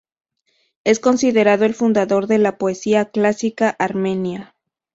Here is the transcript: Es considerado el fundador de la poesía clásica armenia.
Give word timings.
Es 0.83 0.99
considerado 0.99 1.63
el 1.63 1.75
fundador 1.75 2.25
de 2.25 2.39
la 2.39 2.57
poesía 2.57 3.11
clásica 3.11 3.69
armenia. 3.69 4.55